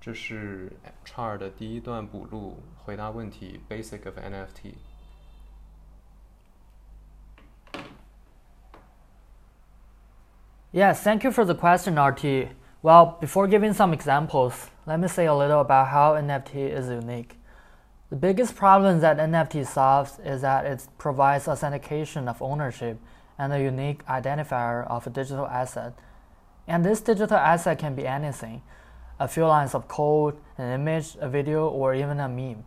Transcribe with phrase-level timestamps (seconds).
[0.00, 0.70] 这是
[1.04, 4.74] char 的第一段补录，回答问题，basic of NFT。
[10.72, 12.48] Yes, thank you for the question, RT.
[12.82, 17.38] Well, before giving some examples, let me say a little about how NFT is unique.
[18.10, 22.98] The biggest problem that NFT solves is that it provides authentication of ownership
[23.38, 25.94] and a unique identifier of a digital asset.
[26.66, 28.62] And this digital asset can be anything
[29.19, 32.63] a few lines of code, an image, a video, or even a meme.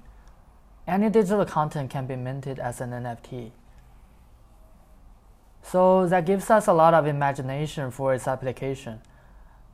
[0.86, 3.52] Any digital content can be minted as an NFT.
[5.62, 9.00] So that gives us a lot of imagination for its application.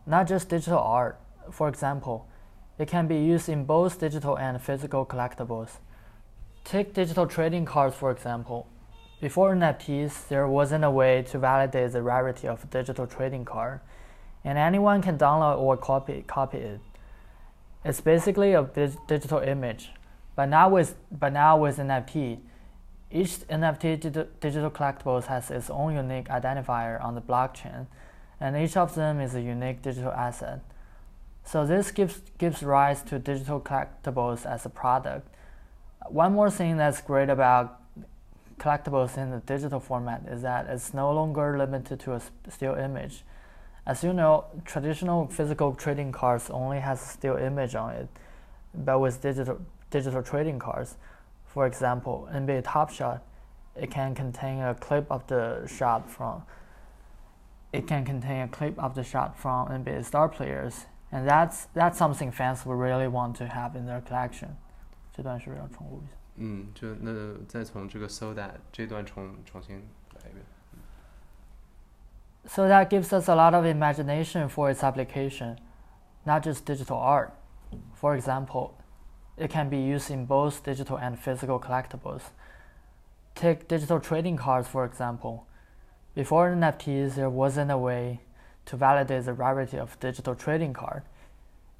[0.06, 1.18] Not just digital art.
[1.50, 2.28] For example,
[2.78, 5.78] it can be used in both digital and physical collectibles.
[6.64, 8.68] Take digital trading cards for example.
[9.20, 13.80] Before NFTs, there wasn't a way to validate the rarity of a digital trading card,
[14.44, 16.80] and anyone can download or copy, copy it.
[17.84, 19.90] It's basically a dig- digital image,
[20.36, 22.38] but now with but now with NFT,
[23.10, 27.86] each NFT digi- digital collectibles has its own unique identifier on the blockchain,
[28.40, 30.60] and each of them is a unique digital asset.
[31.44, 35.28] So this gives gives rise to digital collectibles as a product.
[36.08, 37.80] One more thing that's great about
[38.58, 43.24] collectibles in the digital format is that it's no longer limited to a still image.
[43.87, 48.07] As you know, traditional physical trading cards only has a still image on it,
[48.73, 49.57] but with digital
[49.89, 50.97] digital trading cards,
[51.45, 53.21] for example, NBA Top Shot,
[53.75, 56.43] it can contain a clip of the shot from.
[57.73, 61.97] It can contain a clip of the shot from NBA star players, and that's that's
[61.97, 64.55] something fans would really want to have in their collection.
[65.11, 66.13] 这段是不是要重录一下？
[66.37, 67.11] 嗯，就那
[67.47, 69.75] 再从这个 so that 这段重重新
[70.15, 70.43] 来一遍。
[72.47, 75.59] So that gives us a lot of imagination for its application,
[76.25, 77.33] not just digital art.
[77.93, 78.73] For example,
[79.37, 82.21] it can be used in both digital and physical collectibles.
[83.35, 85.45] Take digital trading cards, for example.
[86.13, 88.19] Before NFTs, there wasn't a way
[88.65, 91.01] to validate the rarity of digital trading card.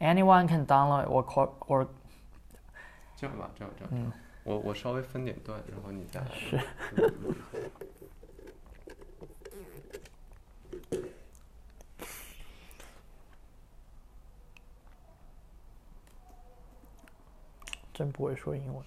[0.01, 1.87] Anyone can download or co- or
[3.15, 4.11] 这样吧，这样这样，嗯
[4.43, 6.27] 我我稍微分点段，然后你再来。
[6.33, 6.57] 是
[17.98, 18.84] 真不会说英文。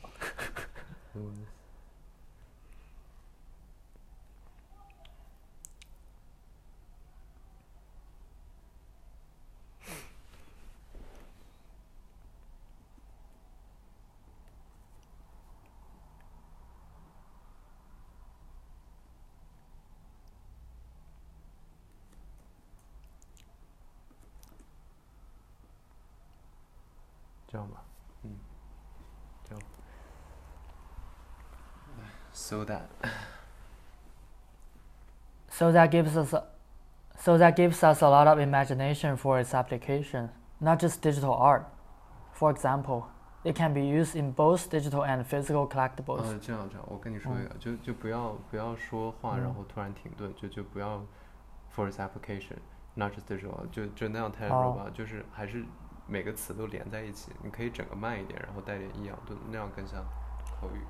[1.15, 1.45] 嗯
[27.49, 27.83] 这样吧，
[28.23, 28.31] 嗯，
[32.50, 32.88] So that
[35.48, 36.44] So that gives us a,
[37.18, 40.28] so that gives us a lot of imagination for its application,
[40.60, 41.64] not just digital art.
[42.34, 43.04] For example,
[43.42, 46.20] it can be used in both digital and physical collectibles.
[46.24, 51.00] 呃，这样这样，我跟你说一个，就就不要不要说话，然嗯后突然停顿，就就不要
[51.74, 52.58] for its application
[52.94, 55.64] not just digital，就就那样太哦 robot，、就是还是
[56.06, 60.04] 每个词都连在一起，你可以整个慢一点，然后带点抑扬顿，那样更像
[60.60, 60.80] 口语。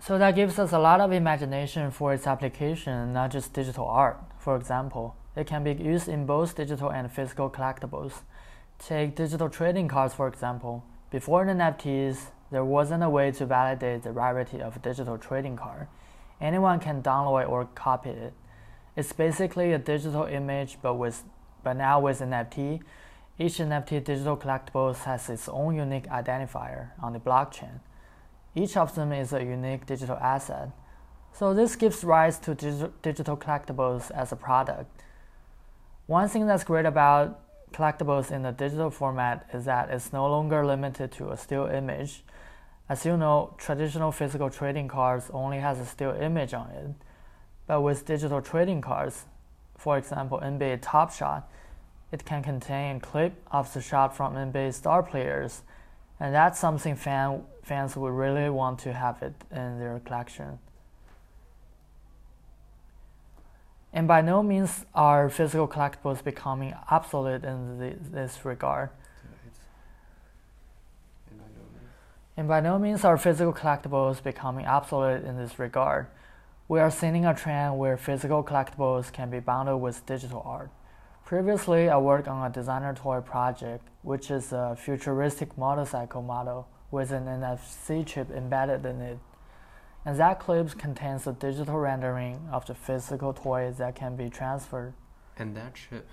[0.00, 4.22] So that gives us a lot of imagination for its application, not just digital art.
[4.38, 8.22] For example, it can be used in both digital and physical collectibles.
[8.78, 10.84] Take digital trading cards, for example.
[11.10, 15.88] Before NFTs, there wasn't a way to validate the rarity of a digital trading card.
[16.40, 18.34] Anyone can download or copy it.
[18.96, 21.24] It's basically a digital image, but with
[21.64, 22.80] but now with NFT,
[23.38, 27.80] each NFT digital collectible has its own unique identifier on the blockchain.
[28.54, 30.70] Each of them is a unique digital asset.
[31.32, 34.90] So this gives rise to digi- digital collectibles as a product.
[36.06, 37.40] One thing that's great about
[37.72, 42.24] collectibles in the digital format is that it's no longer limited to a still image.
[42.88, 46.94] As you know, traditional physical trading cards only has a still image on it.
[47.66, 49.26] But with digital trading cards,
[49.76, 51.48] for example NBA Top Shot,
[52.10, 55.62] it can contain a clip of the shot from NBA star players
[56.20, 60.58] and that's something fan, fans would really want to have it in their collection.
[63.92, 68.90] And by no means are physical collectibles becoming obsolete in the, this regard.
[72.36, 76.06] And by no means are physical collectibles becoming obsolete in this regard.
[76.68, 80.70] We are seeing a trend where physical collectibles can be bundled with digital art.
[81.28, 87.12] Previously, I worked on a designer toy project, which is a futuristic motorcycle model with
[87.12, 89.18] an NFC chip embedded in it.
[90.06, 94.94] And that clip contains a digital rendering of the physical toy that can be transferred.
[95.36, 96.08] And that chip,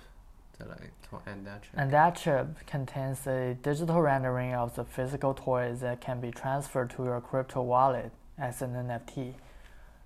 [0.58, 1.72] that I told, and that chip.
[1.78, 6.90] And that chip contains a digital rendering of the physical toy that can be transferred
[6.90, 9.32] to your crypto wallet as an NFT.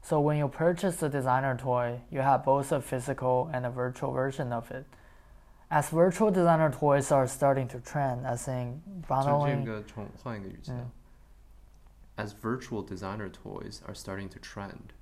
[0.03, 4.13] So when you purchase the designer toy, you have both a physical and a virtual
[4.13, 4.87] version of it
[5.70, 10.78] As virtual designer toys are starting to trend, I think 就这 bundling 个重换一个语气啊。
[10.80, 10.92] 嗯
[12.18, 14.94] As virtual designer toys are starting to trend,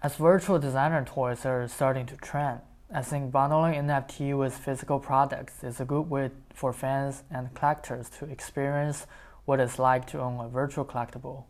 [0.00, 2.60] as virtual designer toys are starting to trend,
[2.92, 8.10] I think bundling NFT with physical products is a good way for fans and collectors
[8.18, 9.06] to experience
[9.46, 11.44] what it's like to own a virtual collectible.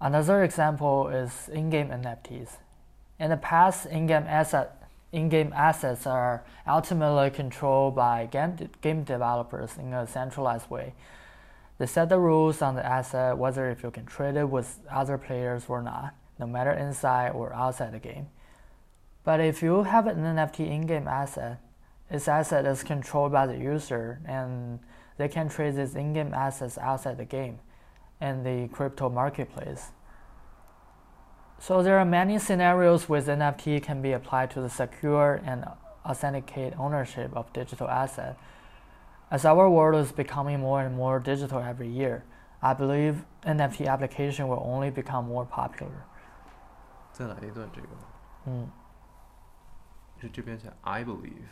[0.00, 2.58] Another example is in-game NFTs.
[3.19, 4.85] In the past, in-game asset
[5.15, 10.93] in-game assets are ultimately controlled by game, game developers in a centralized way.
[11.77, 15.17] They set the rules on the asset, whether if you can trade it with other
[15.17, 18.27] players or not, no matter inside or outside the game.
[19.23, 21.61] But if you have an NFT in-game asset,
[22.11, 24.79] this asset is controlled by the user, and
[25.17, 27.59] they can trade these in-game assets outside the game,
[28.19, 29.91] in the crypto marketplace.
[31.58, 35.66] So there are many scenarios with NFT can be applied to the secure and
[36.06, 38.36] authenticate ownership of digital asset.
[39.30, 42.24] As our world is becoming more and more digital every year,
[42.62, 46.06] I believe NFT application will only become more popular.
[47.12, 47.88] 再来一段这个，
[48.46, 48.70] 嗯
[50.20, 51.48] 是这边写 I believe，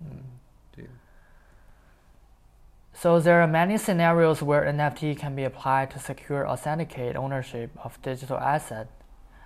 [0.00, 0.24] 嗯。
[0.72, 0.88] 这个
[2.92, 8.00] So there are many scenarios where NFT can be applied to secure authenticate ownership of
[8.02, 8.88] digital asset.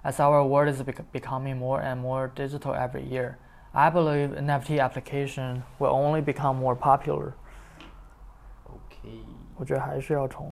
[0.03, 3.39] As our world is bec- becoming more and more digital every year,
[3.73, 7.35] I believe NFT application will only become more popular.
[8.67, 9.09] OK。
[9.57, 10.43] 我觉得还是要重